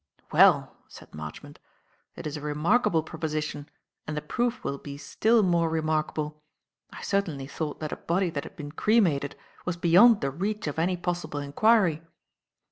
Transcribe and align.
"Well," 0.31 0.75
said 0.87 1.13
Marchmont, 1.13 1.59
"it 2.15 2.25
is 2.25 2.35
a 2.35 2.41
remarkable 2.41 3.03
proposition 3.03 3.69
and 4.07 4.17
the 4.17 4.21
proof 4.23 4.63
will 4.63 4.79
be 4.79 4.97
still 4.97 5.43
more 5.43 5.69
remarkable. 5.69 6.41
I 6.91 7.03
certainly 7.03 7.45
thought 7.45 7.79
that 7.81 7.91
a 7.91 7.97
body 7.97 8.31
that 8.31 8.43
had 8.43 8.55
been 8.55 8.71
cremated 8.71 9.35
was 9.63 9.77
beyond 9.77 10.21
the 10.21 10.31
reach 10.31 10.65
of 10.65 10.79
any 10.79 10.97
possible 10.97 11.39
inquiry." 11.39 12.01